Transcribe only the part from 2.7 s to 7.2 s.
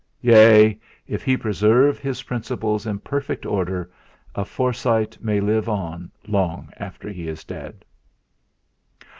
in perfect order, a Forsyte may live on long after